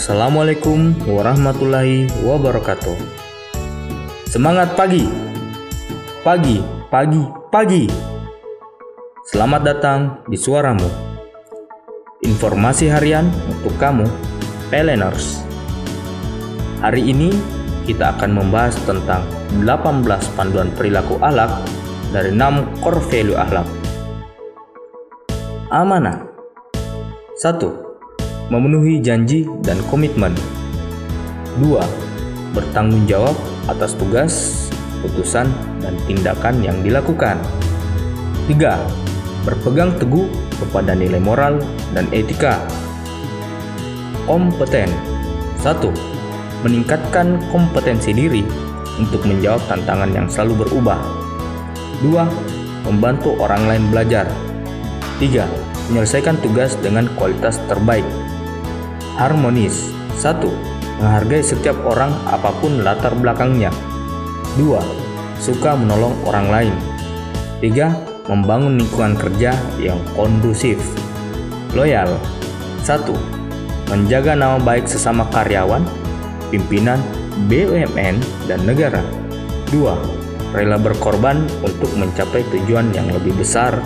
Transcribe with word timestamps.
Assalamualaikum 0.00 0.96
warahmatullahi 1.04 2.08
wabarakatuh. 2.24 2.96
Semangat 4.32 4.72
pagi, 4.72 5.04
pagi, 6.24 6.56
pagi, 6.88 7.20
pagi. 7.52 7.84
Selamat 9.28 9.60
datang 9.60 10.24
di 10.24 10.40
suaramu. 10.40 10.88
Informasi 12.24 12.88
harian 12.88 13.28
untuk 13.52 13.76
kamu, 13.76 14.08
Peleners. 14.72 15.44
Hari 16.80 17.04
ini 17.04 17.28
kita 17.84 18.16
akan 18.16 18.40
membahas 18.40 18.80
tentang 18.88 19.20
18 19.60 20.00
panduan 20.32 20.72
perilaku 20.80 21.20
akhlak 21.20 21.52
dari 22.08 22.32
6 22.32 22.80
core 22.80 23.04
value 23.04 23.36
akhlak. 23.36 23.68
Amanah. 25.68 26.24
1 27.36 27.89
memenuhi 28.50 28.98
janji 28.98 29.46
dan 29.62 29.78
komitmen. 29.86 30.34
2. 31.62 31.78
Bertanggung 32.50 33.06
jawab 33.06 33.38
atas 33.70 33.94
tugas, 33.94 34.66
putusan, 35.06 35.46
dan 35.78 35.94
tindakan 36.10 36.58
yang 36.58 36.82
dilakukan. 36.82 37.38
3. 38.50 38.74
Berpegang 39.46 39.94
teguh 40.02 40.26
kepada 40.58 40.98
nilai 40.98 41.22
moral 41.22 41.62
dan 41.94 42.10
etika. 42.10 42.58
Kompeten 44.26 44.90
1. 45.62 45.94
Meningkatkan 46.66 47.38
kompetensi 47.54 48.10
diri 48.10 48.42
untuk 48.98 49.22
menjawab 49.24 49.62
tantangan 49.70 50.10
yang 50.10 50.26
selalu 50.26 50.66
berubah. 50.66 50.98
2. 52.02 52.26
Membantu 52.90 53.38
orang 53.38 53.62
lain 53.70 53.84
belajar. 53.94 54.26
3. 55.22 55.46
Menyelesaikan 55.90 56.34
tugas 56.42 56.74
dengan 56.82 57.06
kualitas 57.14 57.62
terbaik 57.70 58.06
harmonis. 59.20 59.92
1. 60.16 60.40
Menghargai 60.96 61.44
setiap 61.44 61.76
orang 61.84 62.08
apa 62.24 62.48
pun 62.56 62.80
latar 62.80 63.12
belakangnya. 63.12 63.68
2. 64.56 64.80
Suka 65.36 65.76
menolong 65.76 66.16
orang 66.24 66.48
lain. 66.48 66.76
3. 67.60 68.32
Membangun 68.32 68.80
lingkungan 68.80 69.20
kerja 69.20 69.52
yang 69.76 70.00
kondusif. 70.16 70.80
Loyal. 71.76 72.08
1. 72.80 73.12
Menjaga 73.92 74.32
nama 74.32 74.56
baik 74.56 74.88
sesama 74.88 75.28
karyawan, 75.28 75.84
pimpinan, 76.48 77.04
BUMN, 77.52 78.16
dan 78.48 78.60
negara. 78.64 79.04
2. 79.68 80.56
Rela 80.56 80.80
berkorban 80.80 81.44
untuk 81.60 81.92
mencapai 81.94 82.42
tujuan 82.48 82.88
yang 82.96 83.12
lebih 83.12 83.36
besar. 83.36 83.76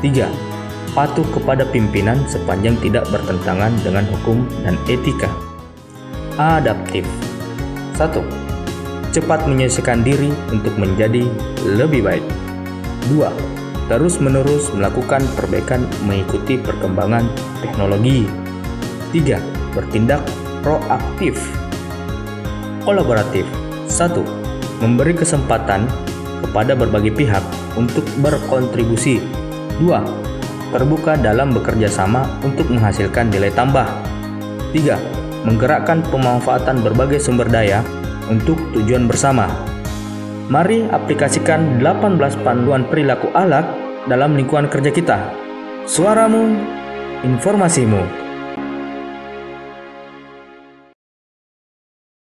3 0.00 0.53
patuh 0.94 1.26
kepada 1.34 1.66
pimpinan 1.66 2.22
sepanjang 2.30 2.78
tidak 2.78 3.04
bertentangan 3.10 3.74
dengan 3.82 4.06
hukum 4.14 4.46
dan 4.62 4.78
etika. 4.86 5.26
Adaptif 6.38 7.02
1. 7.98 8.22
Cepat 9.10 9.46
menyesuaikan 9.50 10.06
diri 10.06 10.30
untuk 10.54 10.74
menjadi 10.78 11.26
lebih 11.66 12.06
baik. 12.06 12.24
2. 13.10 13.26
Terus-menerus 13.90 14.72
melakukan 14.72 15.20
perbaikan 15.36 15.84
mengikuti 16.06 16.56
perkembangan 16.56 17.26
teknologi. 17.60 18.30
3. 19.10 19.38
Bertindak 19.74 20.22
proaktif. 20.62 21.36
Kolaboratif 22.86 23.46
1. 23.90 24.22
Memberi 24.82 25.14
kesempatan 25.14 25.86
kepada 26.42 26.74
berbagai 26.78 27.14
pihak 27.14 27.42
untuk 27.78 28.02
berkontribusi. 28.22 29.22
2 29.78 30.33
terbuka 30.74 31.14
dalam 31.14 31.54
bekerja 31.54 31.86
sama 31.86 32.26
untuk 32.42 32.66
menghasilkan 32.66 33.30
nilai 33.30 33.54
tambah. 33.54 33.86
3. 34.74 35.46
Menggerakkan 35.46 36.02
pemanfaatan 36.10 36.82
berbagai 36.82 37.22
sumber 37.22 37.46
daya 37.46 37.86
untuk 38.26 38.58
tujuan 38.74 39.06
bersama. 39.06 39.46
Mari 40.50 40.90
aplikasikan 40.90 41.78
18 41.78 42.18
panduan 42.42 42.82
perilaku 42.90 43.30
alat 43.38 43.62
dalam 44.10 44.34
lingkungan 44.34 44.66
kerja 44.66 44.90
kita. 44.90 45.18
Suaramu, 45.86 46.58
informasimu. 47.22 48.23